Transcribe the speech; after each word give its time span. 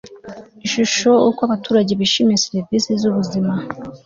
ishusho 0.65 1.09
uko 1.29 1.41
abaturage 1.47 1.91
bishimiye 1.99 2.41
serivisi 2.45 2.89
z 3.01 3.03
ubuzima 3.09 3.53